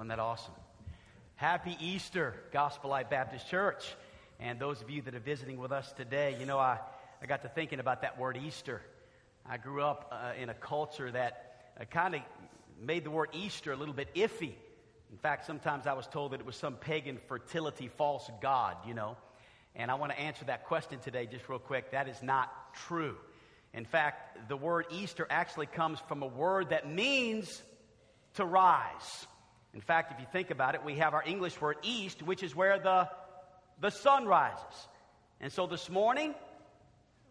[0.00, 0.54] Wasn't that awesome?
[1.34, 3.84] Happy Easter, Gospel Light Baptist Church.
[4.38, 6.78] And those of you that are visiting with us today, you know, I,
[7.22, 8.80] I got to thinking about that word Easter.
[9.44, 12.22] I grew up uh, in a culture that uh, kind of
[12.80, 14.54] made the word Easter a little bit iffy.
[15.12, 18.94] In fact, sometimes I was told that it was some pagan fertility false god, you
[18.94, 19.18] know.
[19.76, 21.90] And I want to answer that question today just real quick.
[21.90, 22.50] That is not
[22.88, 23.18] true.
[23.74, 27.62] In fact, the word Easter actually comes from a word that means
[28.36, 29.26] to rise.
[29.74, 32.54] In fact, if you think about it, we have our English word east, which is
[32.56, 33.08] where the,
[33.80, 34.88] the sun rises.
[35.40, 36.34] And so this morning,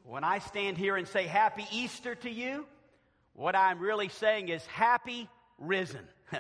[0.04, 2.66] when I stand here and say Happy Easter to you,
[3.34, 6.08] what I'm really saying is Happy Risen.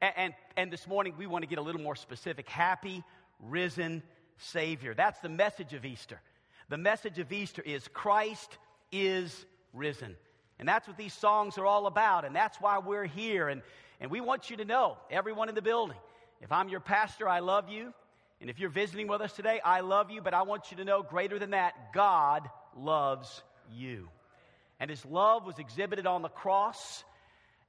[0.00, 2.48] and, and, and this morning, we want to get a little more specific.
[2.48, 3.02] Happy
[3.40, 4.02] Risen
[4.38, 4.94] Savior.
[4.94, 6.20] That's the message of Easter.
[6.68, 8.58] The message of Easter is Christ
[8.92, 10.16] is risen.
[10.58, 12.24] And that's what these songs are all about.
[12.24, 13.48] And that's why we're here.
[13.48, 13.62] And,
[14.00, 15.96] and we want you to know, everyone in the building,
[16.40, 17.92] if I'm your pastor, I love you.
[18.40, 20.20] And if you're visiting with us today, I love you.
[20.20, 23.42] But I want you to know, greater than that, God loves
[23.72, 24.08] you.
[24.80, 27.04] And his love was exhibited on the cross.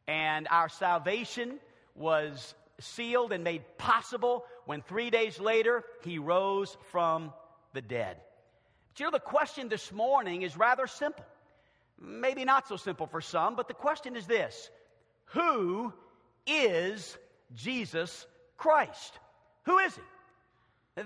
[0.07, 1.59] And our salvation
[1.95, 7.33] was sealed and made possible when three days later he rose from
[7.73, 8.17] the dead.
[8.89, 11.25] But you know, the question this morning is rather simple.
[12.01, 14.69] Maybe not so simple for some, but the question is this
[15.25, 15.93] Who
[16.47, 17.17] is
[17.53, 18.25] Jesus
[18.57, 19.19] Christ?
[19.63, 20.01] Who is he?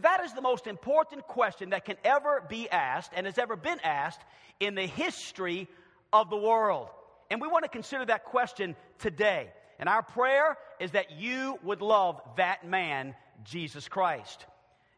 [0.02, 3.80] That is the most important question that can ever be asked and has ever been
[3.84, 4.22] asked
[4.60, 5.68] in the history
[6.12, 6.90] of the world.
[7.30, 9.50] And we want to consider that question today.
[9.80, 14.46] And our prayer is that you would love that man, Jesus Christ.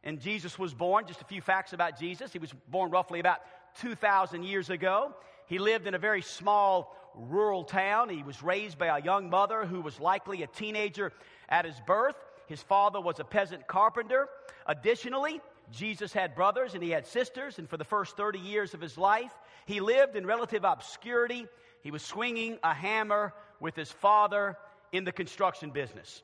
[0.03, 2.31] And Jesus was born, just a few facts about Jesus.
[2.31, 3.39] He was born roughly about
[3.81, 5.13] 2,000 years ago.
[5.47, 8.09] He lived in a very small rural town.
[8.09, 11.13] He was raised by a young mother who was likely a teenager
[11.49, 12.15] at his birth.
[12.47, 14.27] His father was a peasant carpenter.
[14.67, 18.81] Additionally, Jesus had brothers and he had sisters, and for the first 30 years of
[18.81, 19.31] his life,
[19.66, 21.47] he lived in relative obscurity.
[21.81, 24.57] He was swinging a hammer with his father
[24.91, 26.22] in the construction business.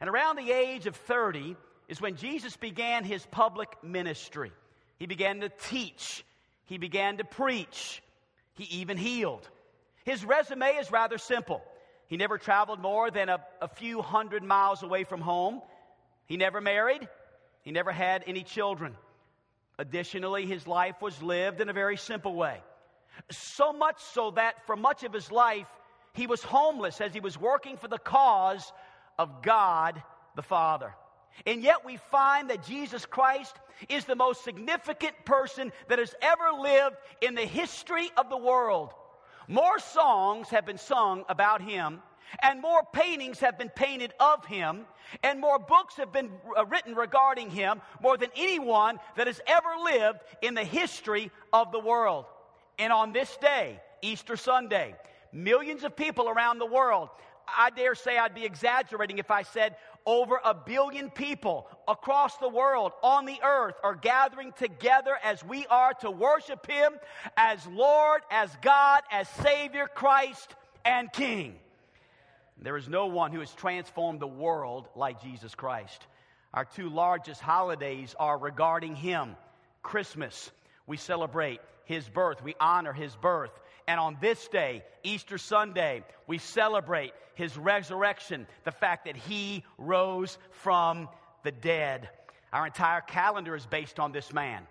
[0.00, 1.56] And around the age of 30
[1.88, 4.52] is when Jesus began his public ministry.
[4.98, 6.24] He began to teach,
[6.66, 8.02] he began to preach,
[8.60, 9.48] he even healed.
[10.04, 11.62] His resume is rather simple.
[12.08, 15.62] He never traveled more than a, a few hundred miles away from home.
[16.26, 17.08] He never married.
[17.62, 18.96] He never had any children.
[19.78, 22.58] Additionally, his life was lived in a very simple way.
[23.30, 25.66] So much so that for much of his life,
[26.12, 28.70] he was homeless as he was working for the cause
[29.18, 30.02] of God
[30.36, 30.94] the Father.
[31.46, 33.54] And yet we find that Jesus Christ
[33.88, 38.92] is the most significant person that has ever lived in the history of the world.
[39.48, 42.02] More songs have been sung about him,
[42.42, 44.82] and more paintings have been painted of him,
[45.22, 49.68] and more books have been uh, written regarding him, more than anyone that has ever
[49.82, 52.26] lived in the history of the world.
[52.78, 54.94] And on this day, Easter Sunday,
[55.32, 57.08] millions of people around the world
[57.56, 59.76] I dare say I'd be exaggerating if I said
[60.06, 65.66] over a billion people across the world on the earth are gathering together as we
[65.66, 66.92] are to worship Him
[67.36, 71.54] as Lord, as God, as Savior, Christ, and King.
[72.62, 76.06] There is no one who has transformed the world like Jesus Christ.
[76.52, 79.36] Our two largest holidays are regarding Him
[79.82, 80.50] Christmas,
[80.86, 83.52] we celebrate His birth, we honor His birth.
[83.90, 90.38] And on this day, Easter Sunday, we celebrate his resurrection, the fact that he rose
[90.52, 91.08] from
[91.42, 92.08] the dead.
[92.52, 94.64] Our entire calendar is based on this man.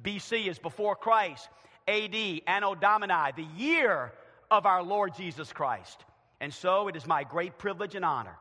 [0.00, 1.48] BC is before Christ,
[1.88, 2.14] AD,
[2.46, 4.12] Anno Domini, the year
[4.52, 6.04] of our Lord Jesus Christ.
[6.40, 8.36] And so it is my great privilege and honor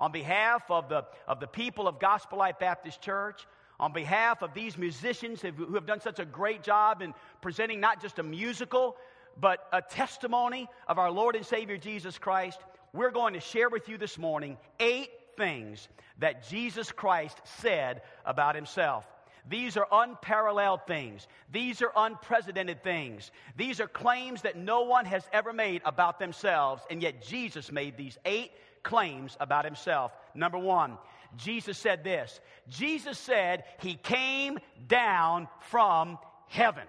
[0.00, 3.46] on behalf of the, of the people of Gospel Light Baptist Church,
[3.78, 7.12] on behalf of these musicians who have done such a great job in
[7.42, 8.96] presenting not just a musical,
[9.40, 12.58] but a testimony of our Lord and Savior Jesus Christ,
[12.92, 18.54] we're going to share with you this morning eight things that Jesus Christ said about
[18.54, 19.04] himself.
[19.46, 21.26] These are unparalleled things.
[21.52, 23.30] These are unprecedented things.
[23.56, 27.96] These are claims that no one has ever made about themselves, and yet Jesus made
[27.96, 28.52] these eight
[28.82, 30.12] claims about himself.
[30.34, 30.96] Number one,
[31.36, 36.84] Jesus said this Jesus said he came down from heaven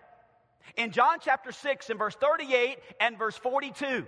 [0.78, 4.06] in John chapter 6 and verse 38 and verse 42.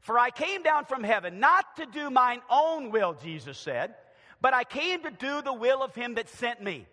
[0.00, 3.94] For I came down from heaven not to do mine own will, Jesus said,
[4.40, 6.86] but I came to do the will of him that sent me.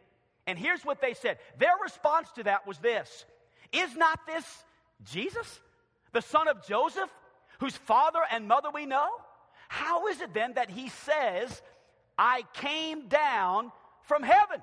[0.47, 1.37] And here's what they said.
[1.57, 3.25] Their response to that was this
[3.71, 4.45] Is not this
[5.03, 5.59] Jesus,
[6.13, 7.09] the son of Joseph,
[7.59, 9.09] whose father and mother we know?
[9.67, 11.61] How is it then that he says,
[12.17, 13.71] I came down
[14.03, 14.61] from heaven.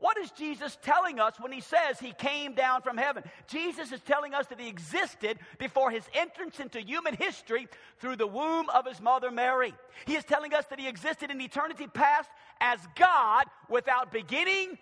[0.00, 3.22] What is Jesus telling us when he says he came down from heaven?
[3.46, 7.68] Jesus is telling us that he existed before his entrance into human history
[7.98, 9.74] through the womb of his mother Mary.
[10.06, 12.30] He is telling us that he existed in eternity past
[12.62, 14.78] as God without beginning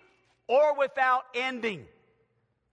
[0.47, 1.85] or without ending.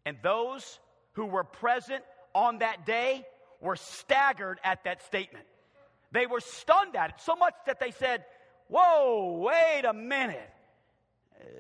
[0.04, 0.78] And those
[1.14, 3.26] who were present on that day
[3.60, 5.46] were staggered at that statement.
[6.12, 8.24] They were stunned at it so much that they said,
[8.68, 10.50] Whoa, wait a minute.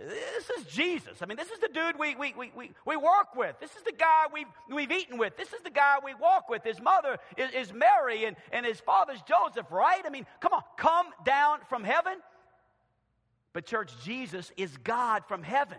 [0.06, 1.18] This is Jesus.
[1.20, 3.56] I mean, this is the dude we, we, we, we, we work with.
[3.60, 5.36] This is the guy we've, we've eaten with.
[5.36, 6.64] This is the guy we walk with.
[6.64, 10.02] His mother is, is Mary and, and his father's Joseph, right?
[10.04, 12.14] I mean, come on, come down from heaven.
[13.52, 15.78] But, church, Jesus is God from heaven.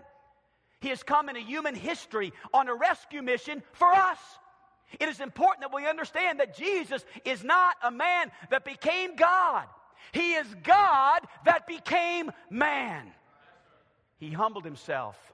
[0.80, 4.20] He has come in a human history on a rescue mission for us.
[5.00, 9.66] It is important that we understand that Jesus is not a man that became God.
[10.12, 13.12] He is God that became man.
[14.18, 15.34] He humbled himself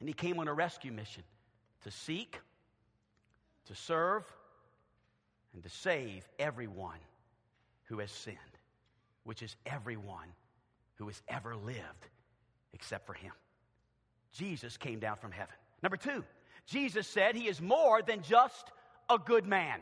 [0.00, 1.22] and he came on a rescue mission
[1.84, 2.38] to seek,
[3.66, 4.24] to serve,
[5.54, 6.98] and to save everyone
[7.84, 8.36] who has sinned,
[9.24, 10.28] which is everyone
[10.96, 12.06] who has ever lived
[12.72, 13.32] except for him.
[14.32, 15.54] Jesus came down from heaven.
[15.82, 16.24] Number two,
[16.66, 18.70] Jesus said he is more than just
[19.10, 19.80] a good man.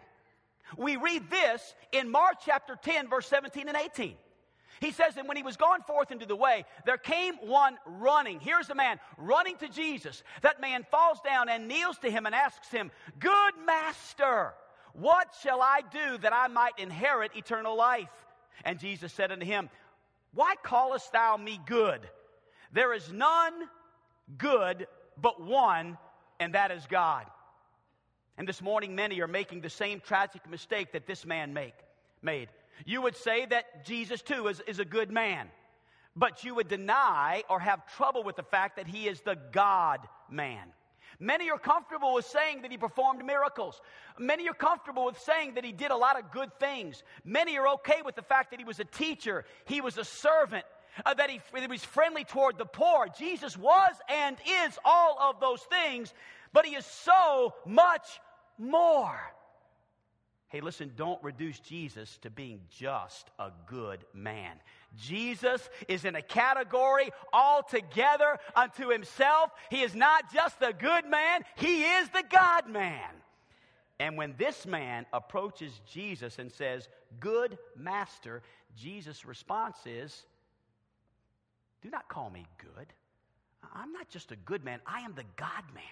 [0.77, 4.15] We read this in Mark chapter 10, verse 17 and 18.
[4.81, 8.41] He says, And when he was gone forth into the way, there came one running.
[8.41, 10.23] Here's a man running to Jesus.
[10.41, 14.55] That man falls down and kneels to him and asks him, Good master,
[14.95, 18.09] what shall I do that I might inherit eternal life?
[18.65, 19.69] And Jesus said unto him,
[20.33, 22.01] Why callest thou me good?
[22.73, 23.53] There is none
[24.39, 24.87] good
[25.21, 25.99] but one,
[26.39, 27.27] and that is God.
[28.39, 31.75] And this morning, many are making the same tragic mistake that this man make,
[32.23, 32.49] made
[32.87, 35.49] you would say that Jesus, too, is, is a good man.
[36.17, 40.01] But you would deny or have trouble with the fact that he is the God
[40.29, 40.73] man.
[41.19, 43.81] Many are comfortable with saying that he performed miracles.
[44.19, 47.03] Many are comfortable with saying that he did a lot of good things.
[47.25, 50.65] Many are okay with the fact that he was a teacher, he was a servant,
[51.05, 53.07] uh, that, he, that he was friendly toward the poor.
[53.19, 54.37] Jesus was and
[54.67, 56.15] is all of those things,
[56.53, 58.21] but he is so much
[58.59, 59.21] more.
[60.51, 64.57] Hey, listen, don't reduce Jesus to being just a good man.
[64.99, 69.53] Jesus is in a category altogether unto himself.
[69.71, 73.11] He is not just the good man, he is the God man.
[74.01, 76.89] And when this man approaches Jesus and says,
[77.21, 78.43] Good master,
[78.77, 80.25] Jesus' response is,
[81.81, 82.93] Do not call me good.
[83.73, 85.85] I'm not just a good man, I am the God man.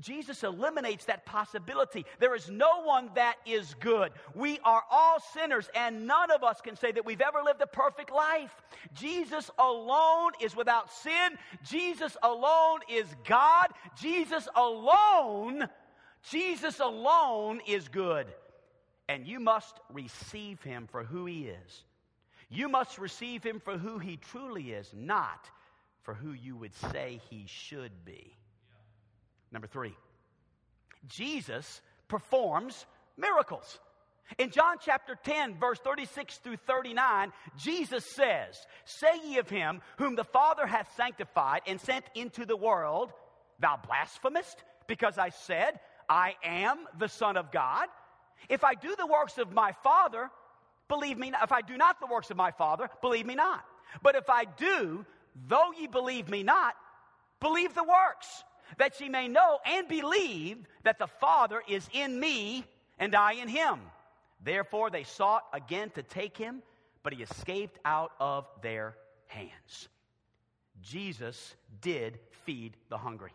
[0.00, 2.04] Jesus eliminates that possibility.
[2.18, 4.12] There is no one that is good.
[4.34, 7.66] We are all sinners, and none of us can say that we've ever lived a
[7.66, 8.54] perfect life.
[8.94, 11.38] Jesus alone is without sin.
[11.64, 13.68] Jesus alone is God.
[14.00, 15.68] Jesus alone,
[16.30, 18.26] Jesus alone is good.
[19.08, 21.84] And you must receive him for who he is.
[22.48, 25.50] You must receive him for who he truly is, not
[26.02, 28.36] for who you would say he should be.
[29.52, 29.94] Number three,
[31.06, 33.78] Jesus performs miracles.
[34.38, 40.16] In John chapter 10, verse 36 through 39, Jesus says, Say ye of him whom
[40.16, 43.12] the Father hath sanctified and sent into the world,
[43.60, 47.88] Thou blasphemest, because I said, I am the Son of God.
[48.48, 50.30] If I do the works of my Father,
[50.88, 51.44] believe me not.
[51.44, 53.64] If I do not the works of my Father, believe me not.
[54.02, 55.04] But if I do,
[55.48, 56.74] though ye believe me not,
[57.40, 58.44] believe the works
[58.78, 62.64] that ye may know and believe that the Father is in me
[62.98, 63.80] and I in him.
[64.42, 66.62] Therefore they sought again to take him,
[67.02, 69.88] but he escaped out of their hands.
[70.82, 73.32] Jesus did feed the hungry.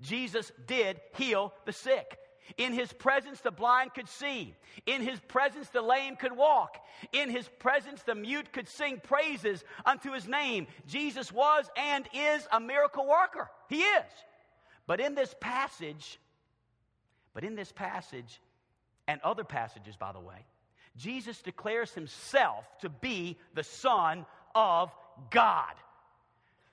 [0.00, 2.18] Jesus did heal the sick.
[2.56, 4.54] In his presence, the blind could see.
[4.86, 6.78] In his presence, the lame could walk.
[7.12, 10.66] In his presence, the mute could sing praises unto his name.
[10.86, 13.48] Jesus was and is a miracle worker.
[13.68, 14.04] He is.
[14.90, 16.18] But in this passage,
[17.32, 18.40] but in this passage,
[19.06, 20.44] and other passages, by the way,
[20.96, 24.90] Jesus declares himself to be the Son of
[25.30, 25.74] God.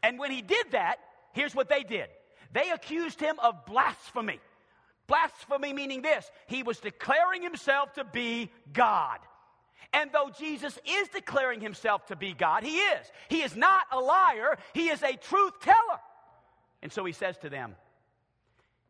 [0.01, 0.95] And when he did that,
[1.33, 2.09] here's what they did
[2.51, 4.39] they accused him of blasphemy.
[5.05, 9.19] Blasphemy meaning this he was declaring himself to be God.
[9.93, 13.11] And though Jesus is declaring himself to be God, he is.
[13.29, 15.99] He is not a liar, he is a truth teller.
[16.81, 17.75] And so he says to them,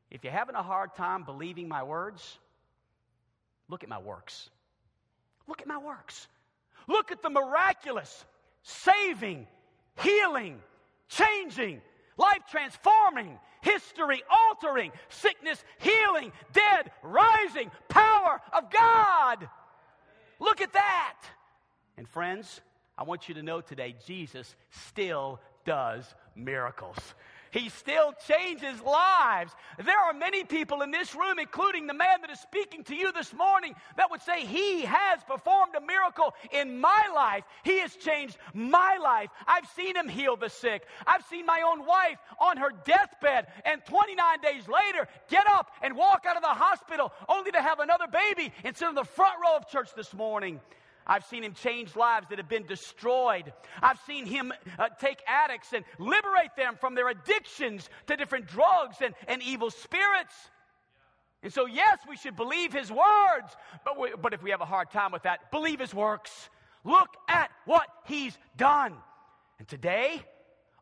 [0.09, 2.39] if you're having a hard time believing my words,
[3.69, 4.49] look at my works.
[5.47, 6.27] Look at my works.
[6.87, 8.25] Look at the miraculous,
[8.63, 9.47] saving,
[10.01, 10.59] healing,
[11.09, 11.81] changing,
[12.17, 19.47] life transforming, history altering, sickness healing, dead rising, power of God.
[20.39, 21.17] Look at that.
[21.97, 22.61] And friends,
[22.97, 26.97] I want you to know today Jesus still does miracles.
[27.57, 29.51] He still changes lives.
[29.83, 33.11] There are many people in this room, including the man that is speaking to you
[33.11, 37.43] this morning, that would say, He has performed a miracle in my life.
[37.63, 39.29] He has changed my life.
[39.47, 40.85] I've seen Him heal the sick.
[41.07, 45.97] I've seen my own wife on her deathbed, and 29 days later, get up and
[45.97, 49.33] walk out of the hospital only to have another baby and sit in the front
[49.41, 50.61] row of church this morning.
[51.07, 53.53] I've seen him change lives that have been destroyed.
[53.81, 58.97] I've seen him uh, take addicts and liberate them from their addictions to different drugs
[59.01, 60.35] and, and evil spirits.
[61.43, 64.65] And so, yes, we should believe his words, but, we, but if we have a
[64.65, 66.49] hard time with that, believe his works.
[66.83, 68.93] Look at what he's done.
[69.59, 70.21] And today,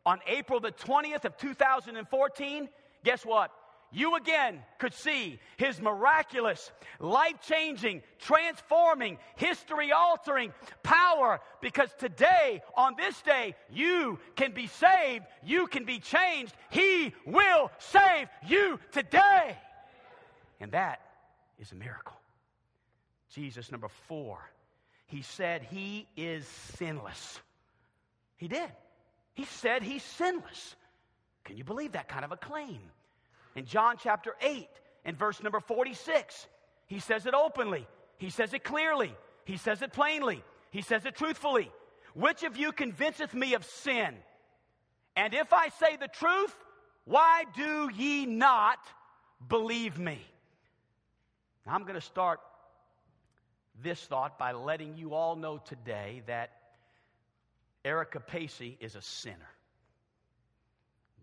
[0.04, 2.68] on April the 20th of 2014,
[3.04, 3.50] guess what?
[3.96, 12.94] You again could see his miraculous, life changing, transforming, history altering power because today, on
[12.98, 16.54] this day, you can be saved, you can be changed.
[16.68, 19.56] He will save you today.
[20.60, 21.00] And that
[21.58, 22.20] is a miracle.
[23.34, 24.38] Jesus, number four,
[25.06, 27.40] he said he is sinless.
[28.36, 28.70] He did.
[29.32, 30.76] He said he's sinless.
[31.44, 32.80] Can you believe that kind of a claim?
[33.56, 34.68] In John chapter 8
[35.06, 36.46] and verse number 46,
[36.86, 37.86] he says it openly,
[38.18, 39.12] he says it clearly,
[39.44, 41.72] he says it plainly, he says it truthfully.
[42.14, 44.14] Which of you convinceth me of sin?
[45.16, 46.54] And if I say the truth,
[47.04, 48.78] why do ye not
[49.48, 50.20] believe me?
[51.66, 52.40] Now, I'm going to start
[53.82, 56.52] this thought by letting you all know today that
[57.84, 59.50] Erica Pacey is a sinner.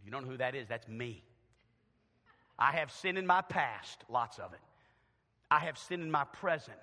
[0.04, 0.68] You don't know who that is?
[0.68, 1.24] That's me.
[2.57, 4.60] I have sin in my past, lots of it.
[5.50, 6.77] I have sin in my present.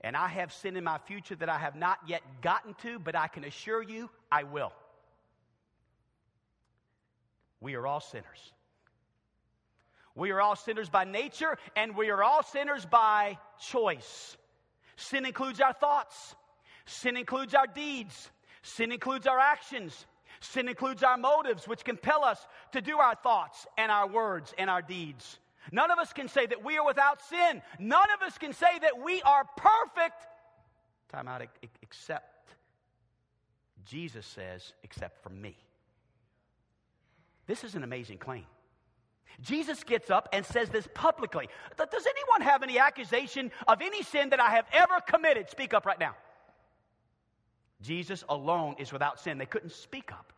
[0.00, 3.16] And I have sin in my future that I have not yet gotten to, but
[3.16, 4.72] I can assure you I will.
[7.60, 8.52] We are all sinners.
[10.14, 14.36] We are all sinners by nature, and we are all sinners by choice.
[14.96, 16.34] Sin includes our thoughts,
[16.86, 18.30] sin includes our deeds,
[18.62, 20.06] sin includes our actions,
[20.40, 24.70] Sin includes our motives, which compel us to do our thoughts and our words and
[24.70, 25.38] our deeds.
[25.72, 27.62] None of us can say that we are without sin.
[27.78, 30.26] None of us can say that we are perfect.
[31.10, 31.42] Time out,
[31.82, 32.54] except
[33.84, 35.56] Jesus says, except for me.
[37.46, 38.44] This is an amazing claim.
[39.40, 41.48] Jesus gets up and says this publicly.
[41.76, 45.48] Does anyone have any accusation of any sin that I have ever committed?
[45.48, 46.16] Speak up right now.
[47.82, 49.38] Jesus alone is without sin.
[49.38, 50.32] They couldn't speak up.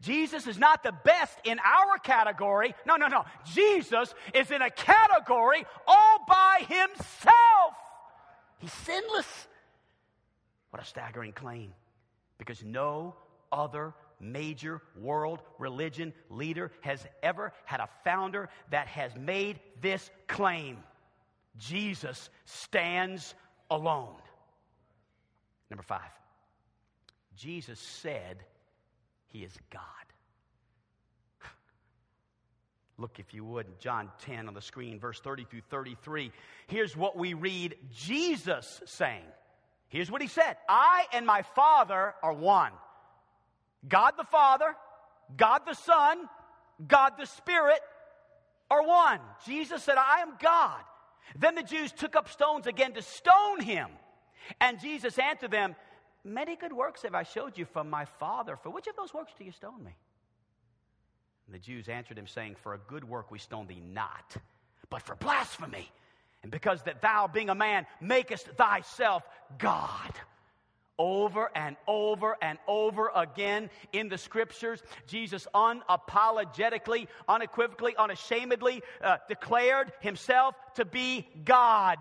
[0.00, 2.74] Jesus is not the best in our category.
[2.86, 3.24] No, no, no.
[3.52, 7.74] Jesus is in a category all by himself.
[8.58, 9.48] He's sinless.
[10.70, 11.74] What a staggering claim.
[12.38, 13.14] Because no
[13.50, 20.78] other major world religion leader has ever had a founder that has made this claim.
[21.58, 23.34] Jesus stands
[23.70, 24.16] alone.
[25.68, 26.00] Number five.
[27.36, 28.44] Jesus said
[29.28, 29.82] he is God.
[32.98, 36.32] Look, if you would, John 10 on the screen, verse 30 through 33.
[36.66, 39.24] Here's what we read Jesus saying.
[39.88, 42.72] Here's what he said I and my Father are one.
[43.88, 44.74] God the Father,
[45.36, 46.18] God the Son,
[46.86, 47.80] God the Spirit
[48.70, 49.20] are one.
[49.46, 50.80] Jesus said, I am God.
[51.38, 53.88] Then the Jews took up stones again to stone him.
[54.60, 55.76] And Jesus answered them,
[56.24, 58.56] Many good works have I showed you from my Father.
[58.56, 59.92] For which of those works do you stone me?
[61.46, 64.36] And the Jews answered him, saying, For a good work we stone thee not,
[64.88, 65.90] but for blasphemy,
[66.42, 69.22] and because that thou, being a man, makest thyself
[69.58, 70.12] God.
[70.98, 79.92] Over and over and over again in the scriptures, Jesus unapologetically, unequivocally, unashamedly uh, declared
[80.00, 81.98] himself to be God.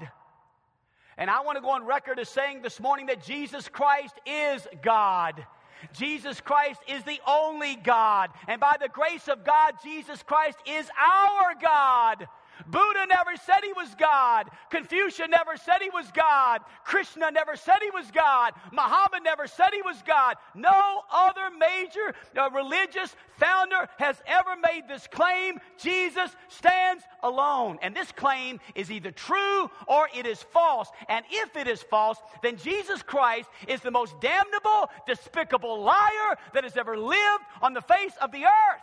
[1.17, 4.67] And I want to go on record as saying this morning that Jesus Christ is
[4.81, 5.45] God.
[5.93, 8.29] Jesus Christ is the only God.
[8.47, 12.27] And by the grace of God, Jesus Christ is our God.
[12.67, 14.49] Buddha never said he was God.
[14.69, 16.61] Confucius never said he was God.
[16.83, 18.53] Krishna never said he was God.
[18.71, 20.35] Muhammad never said he was God.
[20.55, 25.59] No other major uh, religious founder has ever made this claim.
[25.77, 27.79] Jesus stands alone.
[27.81, 30.89] And this claim is either true or it is false.
[31.09, 36.63] And if it is false, then Jesus Christ is the most damnable, despicable liar that
[36.63, 38.81] has ever lived on the face of the earth.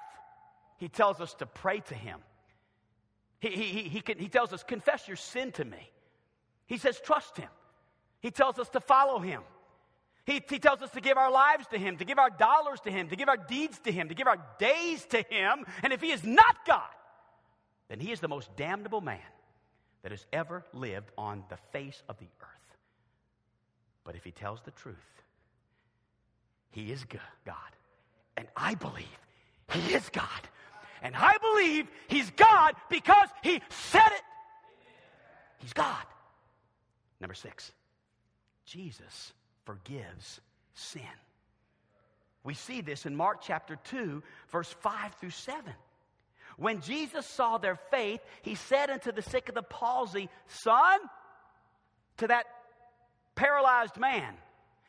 [0.79, 2.21] He tells us to pray to him.
[3.41, 5.91] He, he, he, can, he tells us, confess your sin to me.
[6.67, 7.49] He says, trust him.
[8.21, 9.43] He tells us to follow him.
[10.25, 12.91] He, he tells us to give our lives to him, to give our dollars to
[12.91, 15.65] him, to give our deeds to him, to give our days to him.
[15.83, 16.83] And if he is not God,
[17.89, 19.21] then he is the most damnable man
[20.03, 22.77] that has ever lived on the face of the earth.
[24.05, 24.97] But if he tells the truth,
[26.71, 27.05] he is
[27.45, 27.57] God.
[28.37, 29.07] And I believe
[29.73, 30.49] he is God.
[31.03, 34.23] And I believe he's God because he said it.
[35.59, 36.05] He's God.
[37.21, 37.73] Number six,
[38.65, 39.33] Jesus
[39.65, 40.41] forgives
[40.75, 41.03] sin.
[42.45, 45.73] We see this in Mark chapter 2, verse 5 through 7.
[46.57, 50.99] When Jesus saw their faith, he said unto the sick of the palsy, Son,
[52.19, 52.47] to that
[53.35, 54.35] paralyzed man,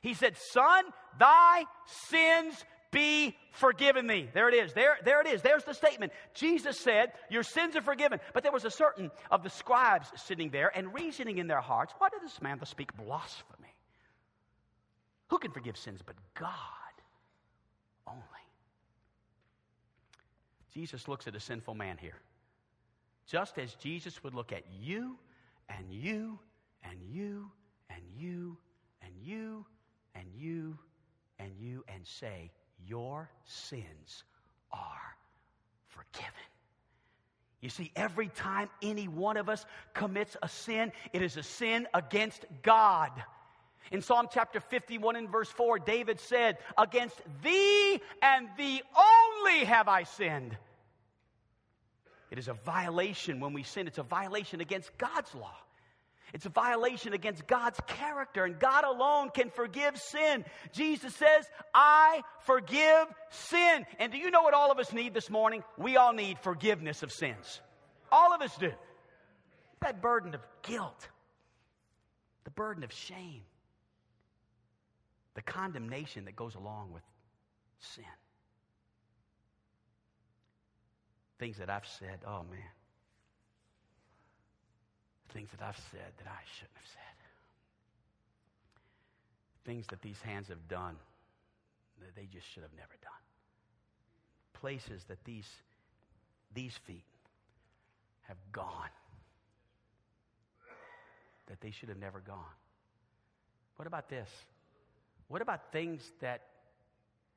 [0.01, 0.85] he said, Son,
[1.19, 4.29] thy sins be forgiven thee.
[4.33, 4.73] There it is.
[4.73, 5.41] There, there it is.
[5.41, 6.11] There's the statement.
[6.33, 8.19] Jesus said, Your sins are forgiven.
[8.33, 11.93] But there was a certain of the scribes sitting there and reasoning in their hearts,
[11.97, 13.75] Why did this man speak blasphemy?
[15.27, 16.49] Who can forgive sins but God
[18.07, 18.23] only?
[20.73, 22.17] Jesus looks at a sinful man here.
[23.27, 25.17] Just as Jesus would look at you
[25.69, 26.39] and you
[26.83, 27.51] and you
[27.89, 28.57] and you
[29.01, 29.65] and you
[30.15, 30.77] and you
[31.37, 32.51] and you and say,
[32.87, 34.23] your sins
[34.71, 35.15] are
[35.87, 36.33] forgiven.
[37.61, 41.87] You see, every time any one of us commits a sin, it is a sin
[41.93, 43.11] against God.
[43.91, 49.87] In Psalm chapter 51 and verse 4, David said, Against thee and thee only have
[49.87, 50.55] I sinned.
[52.31, 55.55] It is a violation when we sin, it's a violation against God's law.
[56.33, 60.45] It's a violation against God's character, and God alone can forgive sin.
[60.71, 63.85] Jesus says, I forgive sin.
[63.97, 65.63] And do you know what all of us need this morning?
[65.77, 67.61] We all need forgiveness of sins.
[68.11, 68.71] All of us do.
[69.81, 71.07] That burden of guilt,
[72.43, 73.41] the burden of shame,
[75.35, 77.03] the condemnation that goes along with
[77.79, 78.03] sin.
[81.39, 82.59] Things that I've said, oh man
[85.29, 87.17] things that I've said that I shouldn't have said,
[89.65, 90.95] things that these hands have done
[92.01, 93.23] that they just should have never done,
[94.53, 95.47] places that these,
[96.53, 97.03] these feet
[98.27, 98.89] have gone
[101.47, 102.55] that they should have never gone.
[103.75, 104.29] What about this?
[105.27, 106.41] What about things that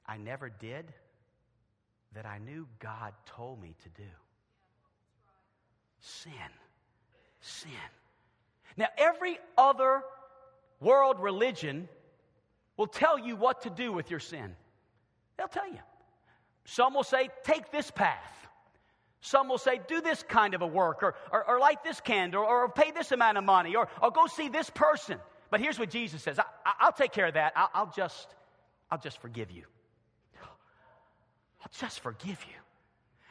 [0.06, 0.92] I never did
[2.14, 4.08] that I knew God told me to do?
[6.00, 6.32] Sin
[7.42, 7.70] sin.
[8.76, 10.02] Now, every other
[10.80, 11.88] world religion
[12.76, 14.56] will tell you what to do with your sin.
[15.36, 15.78] They'll tell you.
[16.64, 18.48] Some will say, take this path.
[19.20, 22.42] Some will say, do this kind of a work, or, or, or light this candle,
[22.42, 25.18] or, pay this amount of money, or, or go see this person.
[25.50, 27.52] But here's what Jesus says I, will take care of that.
[27.54, 28.34] I'll, I'll, just,
[28.90, 29.64] I'll just forgive you.
[31.62, 32.58] I'll just forgive you.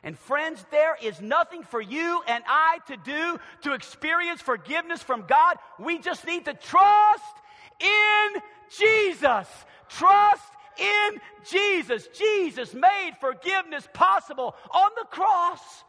[0.04, 5.26] And friends, there is nothing for you and I to do to experience forgiveness from
[5.28, 5.58] God.
[5.80, 7.36] We just need to trust
[7.80, 8.42] in
[8.80, 9.48] Jesus.
[9.90, 12.08] Trust in Jesus.
[12.18, 15.84] Jesus made forgiveness possible on the cross.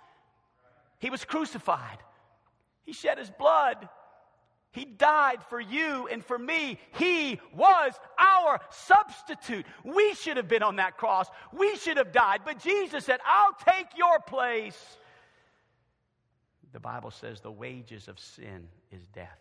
[0.98, 1.98] He was crucified.
[2.84, 3.88] He shed his blood.
[4.72, 6.78] He died for you and for me.
[6.98, 9.66] He was our substitute.
[9.84, 11.28] We should have been on that cross.
[11.52, 12.40] We should have died.
[12.44, 14.78] But Jesus said, I'll take your place.
[16.72, 19.38] The Bible says the wages of sin is death.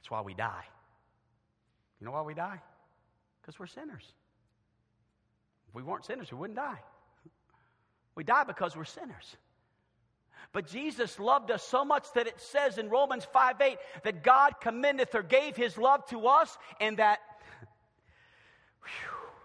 [0.00, 0.64] That's why we die.
[2.00, 2.60] You know why we die?
[3.40, 4.04] Because we're sinners.
[5.68, 6.80] If we weren't sinners, we wouldn't die.
[8.16, 9.36] We die because we're sinners.
[10.52, 14.54] But Jesus loved us so much that it says in Romans 5 8 that God
[14.60, 17.20] commendeth or gave his love to us, and that,
[18.82, 19.40] whew,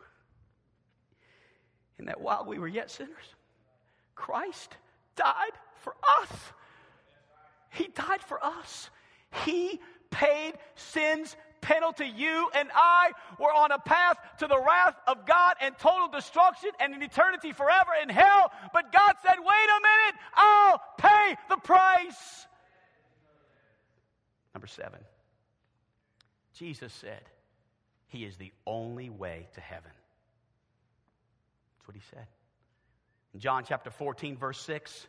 [1.98, 3.36] and that while we were yet sinners,
[4.16, 4.78] Christ
[5.16, 6.30] died for us.
[7.72, 8.90] He died for us.
[9.46, 9.80] He
[10.10, 12.06] paid sin's penalty.
[12.06, 16.70] You and I were on a path to the wrath of God and total destruction
[16.80, 18.52] and an eternity forever in hell.
[18.74, 22.48] But God said, wait a minute, I'll pay the price.
[24.54, 25.00] Number seven,
[26.54, 27.24] Jesus said,
[28.08, 29.92] He is the only way to heaven.
[31.78, 32.28] That's what He said.
[33.34, 35.08] In John chapter 14, verse 6,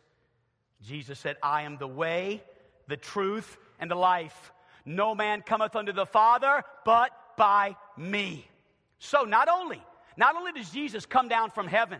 [0.83, 2.41] Jesus said, I am the way,
[2.87, 4.51] the truth, and the life.
[4.85, 8.47] No man cometh unto the Father but by me.
[8.99, 9.81] So not only,
[10.15, 11.99] not only does Jesus come down from heaven,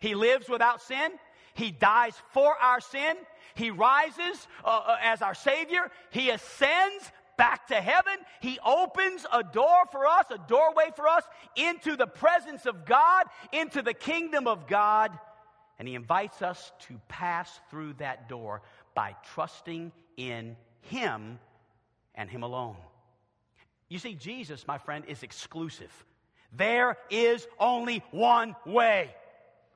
[0.00, 1.12] he lives without sin,
[1.54, 3.16] he dies for our sin,
[3.54, 8.14] he rises uh, uh, as our Savior, he ascends back to heaven.
[8.40, 11.24] He opens a door for us, a doorway for us
[11.56, 15.16] into the presence of God, into the kingdom of God.
[15.78, 18.62] And He invites us to pass through that door
[18.94, 21.38] by trusting in Him
[22.14, 22.76] and Him alone.
[23.88, 25.92] You see, Jesus, my friend, is exclusive.
[26.52, 29.10] There is only one way.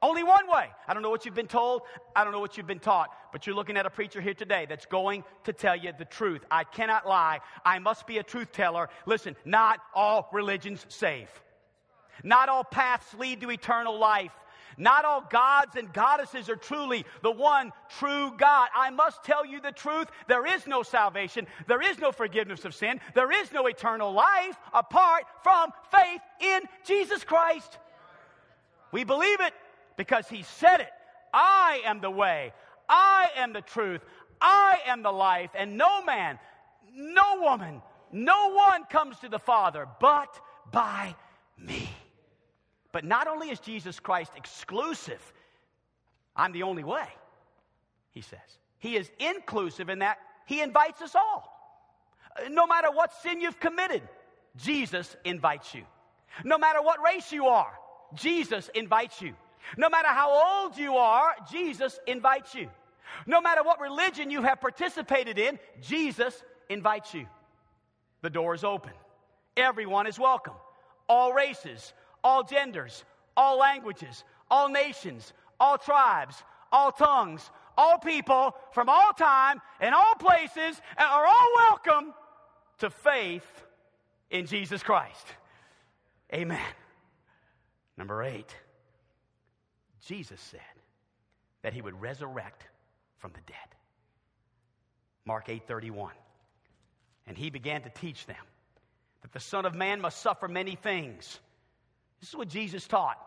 [0.01, 0.68] Only one way.
[0.87, 1.83] I don't know what you've been told.
[2.14, 3.11] I don't know what you've been taught.
[3.33, 6.44] But you're looking at a preacher here today that's going to tell you the truth.
[6.51, 7.40] I cannot lie.
[7.64, 8.90] I must be a truth teller.
[9.07, 11.29] Listen, not all religions save.
[12.22, 14.33] Not all paths lead to eternal life.
[14.76, 18.68] Not all gods and goddesses are truly the one true God.
[18.74, 20.09] I must tell you the truth.
[20.26, 21.46] There is no salvation.
[21.66, 23.00] There is no forgiveness of sin.
[23.14, 27.78] There is no eternal life apart from faith in Jesus Christ.
[28.92, 29.54] We believe it
[29.96, 30.90] because He said it.
[31.33, 32.52] I am the way.
[32.88, 34.00] I am the truth.
[34.40, 35.50] I am the life.
[35.54, 36.38] And no man,
[36.94, 41.14] no woman, no one comes to the Father but by
[41.59, 41.88] me.
[42.98, 45.22] But not only is Jesus Christ exclusive,
[46.34, 47.06] I'm the only way,
[48.11, 48.40] he says.
[48.80, 51.48] He is inclusive in that he invites us all.
[52.50, 54.02] No matter what sin you've committed,
[54.56, 55.84] Jesus invites you.
[56.42, 57.72] No matter what race you are,
[58.14, 59.32] Jesus invites you.
[59.76, 62.68] No matter how old you are, Jesus invites you.
[63.26, 67.28] No matter what religion you have participated in, Jesus invites you.
[68.22, 68.92] The door is open.
[69.56, 70.54] Everyone is welcome.
[71.08, 73.04] All races, all genders,
[73.37, 80.14] all languages, all nations, all tribes, all tongues, all people from all time and all
[80.18, 82.12] places are all welcome
[82.78, 83.46] to faith
[84.31, 85.26] in Jesus Christ.
[86.33, 86.61] Amen.
[87.96, 88.54] Number eight,
[90.07, 90.61] Jesus said
[91.62, 92.64] that he would resurrect
[93.18, 93.57] from the dead.
[95.24, 96.12] Mark 8 31.
[97.26, 98.37] And he began to teach them
[99.22, 101.40] that the Son of Man must suffer many things
[102.20, 103.18] this is what Jesus taught.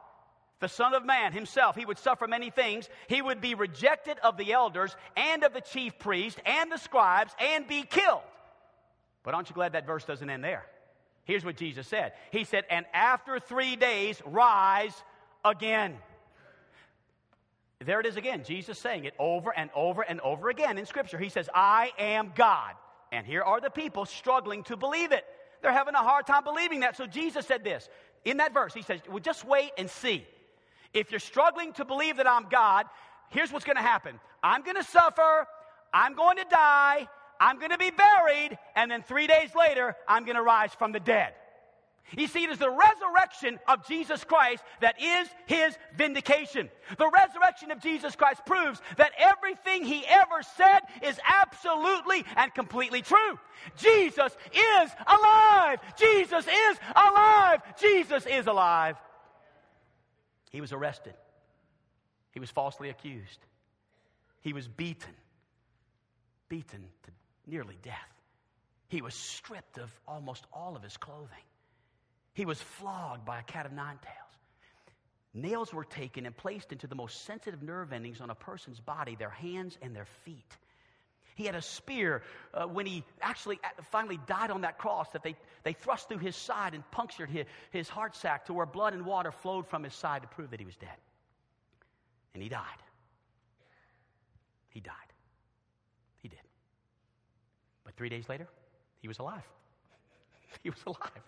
[0.59, 2.87] The Son of Man himself, he would suffer many things.
[3.07, 7.33] He would be rejected of the elders and of the chief priests and the scribes
[7.39, 8.21] and be killed.
[9.23, 10.65] But aren't you glad that verse doesn't end there?
[11.25, 14.93] Here's what Jesus said He said, And after three days, rise
[15.43, 15.97] again.
[17.83, 18.43] There it is again.
[18.43, 21.17] Jesus saying it over and over and over again in Scripture.
[21.17, 22.75] He says, I am God.
[23.11, 25.25] And here are the people struggling to believe it.
[25.61, 26.95] They're having a hard time believing that.
[26.95, 27.89] So Jesus said this
[28.25, 30.25] in that verse, he says, well, just wait and see.
[30.93, 32.85] If you're struggling to believe that I'm God,
[33.29, 35.47] here's what's going to happen I'm going to suffer,
[35.93, 37.07] I'm going to die,
[37.39, 40.91] I'm going to be buried, and then three days later, I'm going to rise from
[40.91, 41.33] the dead.
[42.17, 46.69] You see, it is the resurrection of Jesus Christ that is his vindication.
[46.97, 53.01] The resurrection of Jesus Christ proves that everything he ever said is absolutely and completely
[53.01, 53.39] true.
[53.77, 55.79] Jesus is alive.
[55.97, 57.61] Jesus is alive.
[57.79, 58.97] Jesus is alive.
[60.49, 61.13] He was arrested.
[62.33, 63.39] He was falsely accused.
[64.41, 65.13] He was beaten,
[66.49, 67.11] beaten to
[67.47, 67.95] nearly death.
[68.89, 71.27] He was stripped of almost all of his clothing.
[72.33, 74.17] He was flogged by a cat of nine tails.
[75.33, 79.15] Nails were taken and placed into the most sensitive nerve endings on a person's body,
[79.15, 80.57] their hands and their feet.
[81.35, 85.23] He had a spear uh, when he actually uh, finally died on that cross that
[85.23, 88.93] they, they thrust through his side and punctured his, his heart sac to where blood
[88.93, 90.89] and water flowed from his side to prove that he was dead.
[92.33, 92.61] And he died.
[94.69, 94.93] He died.
[96.19, 96.39] He did.
[97.85, 98.47] But three days later,
[98.99, 99.43] he was alive.
[100.63, 101.23] he was alive.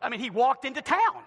[0.00, 1.22] I mean, he walked into town.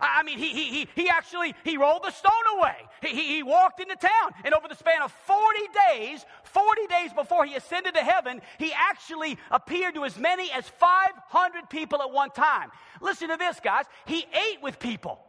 [0.00, 2.76] I mean, he, he, he, he actually, he rolled the stone away.
[3.00, 4.32] He, he, he walked into town.
[4.44, 5.58] And over the span of 40
[5.90, 10.68] days, 40 days before he ascended to heaven, he actually appeared to as many as
[10.68, 12.70] 500 people at one time.
[13.00, 13.86] Listen to this, guys.
[14.04, 15.20] He ate with people.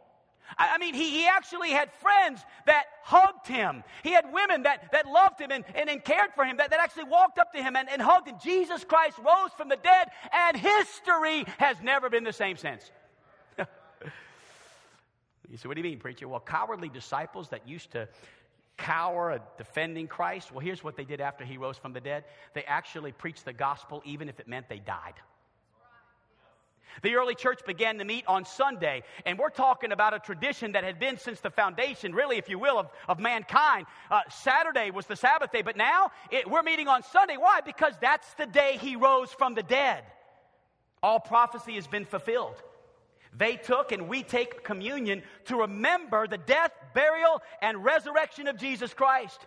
[0.56, 3.84] I, mean, he, he actually had friends that hugged him.
[4.02, 6.80] He had women that, that loved him and, and, and cared for him, that, that
[6.80, 8.36] actually walked up to him and, and hugged him.
[8.42, 12.90] Jesus Christ rose from the dead, and history has never been the same since.
[13.58, 16.28] you say, what do you mean, preacher?
[16.28, 18.08] Well, cowardly disciples that used to
[18.78, 22.24] cower at defending Christ, well, here's what they did after he rose from the dead.
[22.54, 25.14] They actually preached the gospel even if it meant they died.
[27.02, 30.84] The early church began to meet on Sunday, and we're talking about a tradition that
[30.84, 33.86] had been since the foundation, really, if you will, of, of mankind.
[34.10, 37.36] Uh, Saturday was the Sabbath day, but now it, we're meeting on Sunday.
[37.36, 37.60] Why?
[37.60, 40.04] Because that's the day he rose from the dead.
[41.02, 42.62] All prophecy has been fulfilled.
[43.36, 48.94] They took and we take communion to remember the death, burial, and resurrection of Jesus
[48.94, 49.38] Christ.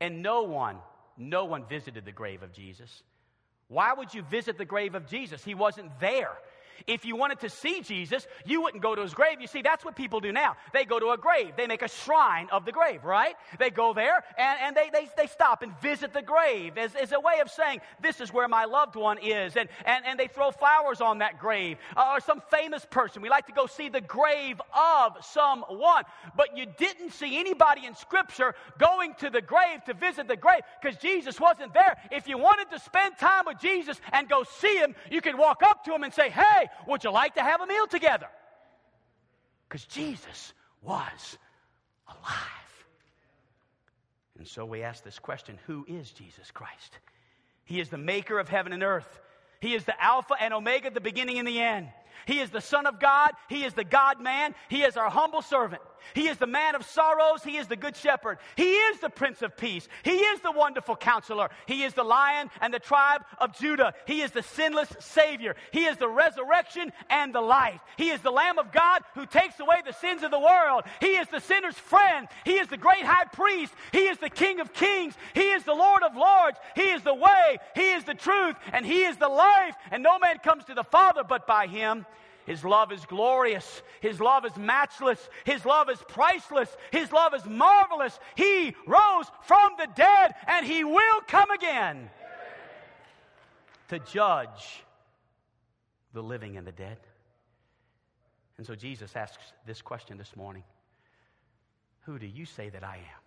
[0.00, 0.76] And no one,
[1.16, 3.02] no one visited the grave of Jesus.
[3.68, 5.44] Why would you visit the grave of Jesus?
[5.44, 6.32] He wasn't there.
[6.86, 9.40] If you wanted to see Jesus, you wouldn't go to his grave.
[9.40, 10.56] You see, that's what people do now.
[10.72, 13.34] They go to a grave, they make a shrine of the grave, right?
[13.58, 17.12] They go there and, and they, they, they stop and visit the grave as, as
[17.12, 19.56] a way of saying, This is where my loved one is.
[19.56, 23.22] And, and, and they throw flowers on that grave uh, or some famous person.
[23.22, 26.04] We like to go see the grave of someone.
[26.36, 30.60] But you didn't see anybody in Scripture going to the grave to visit the grave
[30.80, 31.96] because Jesus wasn't there.
[32.10, 35.62] If you wanted to spend time with Jesus and go see him, you could walk
[35.62, 36.30] up to him and say,
[36.86, 38.28] Would you like to have a meal together?
[39.68, 40.52] Because Jesus
[40.82, 41.38] was
[42.08, 42.86] alive.
[44.38, 46.98] And so we ask this question Who is Jesus Christ?
[47.64, 49.20] He is the maker of heaven and earth.
[49.60, 51.88] He is the Alpha and Omega, the beginning and the end.
[52.26, 53.32] He is the Son of God.
[53.48, 54.54] He is the God man.
[54.68, 55.82] He is our humble servant.
[56.14, 57.42] He is the man of sorrows.
[57.42, 58.38] He is the good shepherd.
[58.56, 59.88] He is the Prince of Peace.
[60.02, 61.50] He is the wonderful counselor.
[61.66, 63.94] He is the lion and the tribe of Judah.
[64.06, 65.56] He is the sinless Savior.
[65.72, 67.80] He is the resurrection and the life.
[67.96, 70.84] He is the Lamb of God who takes away the sins of the world.
[71.00, 72.28] He is the sinner's friend.
[72.44, 73.72] He is the great high priest.
[73.92, 75.14] He is the King of kings.
[75.34, 76.58] He is the Lord of lords.
[76.74, 77.58] He is the way.
[77.74, 78.56] He is the truth.
[78.72, 79.74] And He is the life.
[79.90, 82.06] And no man comes to the Father but by Him.
[82.48, 83.82] His love is glorious.
[84.00, 85.28] His love is matchless.
[85.44, 86.74] His love is priceless.
[86.90, 88.18] His love is marvelous.
[88.36, 92.08] He rose from the dead and he will come again
[93.88, 94.82] to judge
[96.14, 96.96] the living and the dead.
[98.56, 100.64] And so Jesus asks this question this morning
[102.06, 103.22] Who do you say that I am?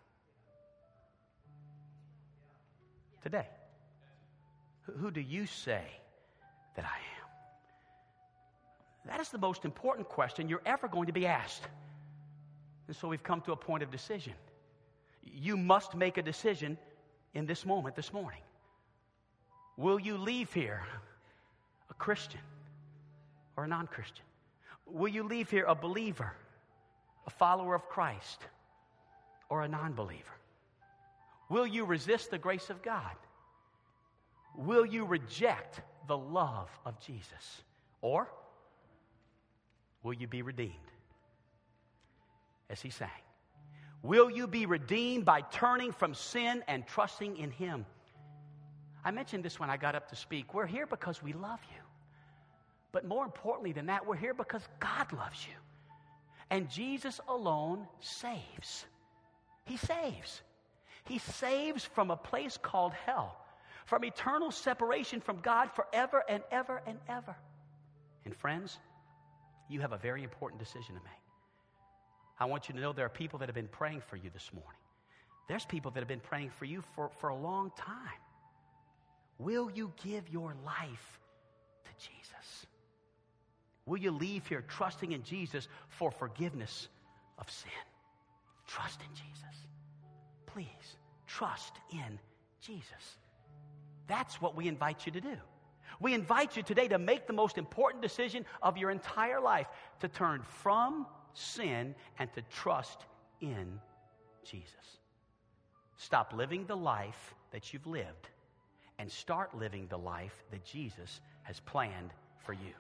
[3.22, 3.48] Today.
[5.00, 5.84] Who do you say
[6.76, 7.11] that I am?
[9.06, 11.68] That is the most important question you're ever going to be asked.
[12.88, 14.34] And so we've come to a point of decision.
[15.24, 16.78] You must make a decision
[17.34, 18.42] in this moment, this morning.
[19.78, 20.84] Will you leave here
[21.90, 22.42] a Christian
[23.56, 24.26] or a non Christian?
[24.86, 26.34] Will you leave here a believer,
[27.26, 28.42] a follower of Christ,
[29.50, 30.24] or a non believer?
[31.50, 33.16] Will you resist the grace of God?
[34.56, 37.62] Will you reject the love of Jesus?
[38.02, 38.30] Or
[40.04, 40.74] Will you be redeemed?
[42.70, 43.10] As he sang.
[44.04, 47.86] Will you be redeemed by turning from sin and trusting in him?
[49.04, 50.54] I mentioned this when I got up to speak.
[50.54, 51.82] We're here because we love you.
[52.92, 55.56] But more importantly than that, we're here because God loves you.
[56.50, 58.86] And Jesus alone saves.
[59.66, 60.42] He saves.
[61.06, 63.38] He saves from a place called hell,
[63.86, 67.36] from eternal separation from God forever and ever and ever.
[68.26, 68.78] And friends,
[69.72, 71.22] you have a very important decision to make.
[72.40, 74.50] I want you to know there are people that have been praying for you this
[74.54, 74.80] morning.
[75.48, 78.22] There's people that have been praying for you for, for a long time.
[79.38, 81.20] Will you give your life
[81.86, 82.66] to Jesus?
[83.86, 86.88] Will you leave here trusting in Jesus for forgiveness
[87.38, 87.72] of sin?
[88.68, 89.68] Trust in Jesus.
[90.46, 92.20] Please, trust in
[92.62, 93.18] Jesus.
[94.08, 95.38] That's what we invite you to do.
[96.02, 99.68] We invite you today to make the most important decision of your entire life
[100.00, 103.06] to turn from sin and to trust
[103.40, 103.80] in
[104.44, 104.98] Jesus.
[105.98, 108.30] Stop living the life that you've lived
[108.98, 112.10] and start living the life that Jesus has planned
[112.40, 112.74] for you.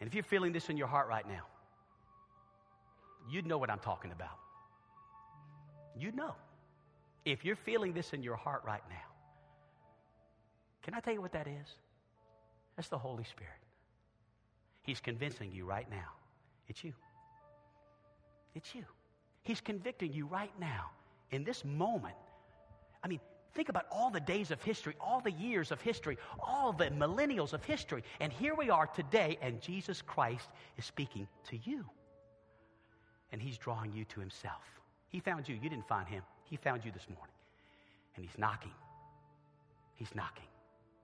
[0.00, 1.44] And if you're feeling this in your heart right now,
[3.30, 4.38] you'd know what I'm talking about.
[5.98, 6.34] You'd know.
[7.26, 9.17] If you're feeling this in your heart right now,
[10.88, 11.68] can I tell you what that is?
[12.74, 13.52] That's the Holy Spirit.
[14.84, 16.14] He's convincing you right now.
[16.66, 16.94] It's you.
[18.54, 18.86] It's you.
[19.42, 20.86] He's convicting you right now
[21.30, 22.14] in this moment.
[23.04, 23.20] I mean,
[23.52, 27.52] think about all the days of history, all the years of history, all the millennials
[27.52, 28.02] of history.
[28.20, 30.48] And here we are today, and Jesus Christ
[30.78, 31.84] is speaking to you.
[33.30, 34.62] and He's drawing you to Himself.
[35.10, 35.54] He found you.
[35.54, 36.22] You didn't find Him.
[36.44, 37.34] He found you this morning.
[38.16, 38.72] And He's knocking.
[39.96, 40.47] He's knocking.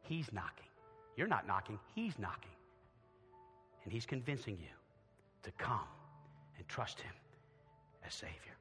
[0.05, 0.69] He's knocking.
[1.17, 2.51] You're not knocking, He's knocking.
[3.83, 4.75] And He's convincing you
[5.43, 5.89] to come
[6.57, 7.13] and trust Him
[8.07, 8.57] as Savior.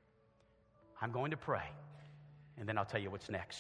[1.02, 1.70] I'm going to pray,
[2.58, 3.60] and then I'll tell you what's next.